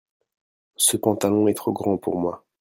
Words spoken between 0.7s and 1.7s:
ce pantalon est